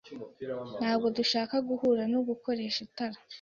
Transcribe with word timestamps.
Ntabwo 0.79 1.07
dushaka 1.17 1.55
guhura 1.69 2.01
nogukoresha 2.11 2.79
itara. 2.87 3.19